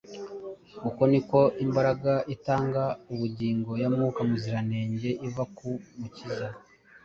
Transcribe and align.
Uko 0.89 1.01
ni 1.11 1.19
ko 1.29 1.39
imbaraga 1.65 2.13
itanga 2.35 2.83
ubugingo 3.13 3.71
ya 3.81 3.89
Mwuka 3.93 4.19
Muziranenge 4.29 5.09
iva 5.27 5.43
ku 5.55 5.69
Mukiza, 5.99 6.47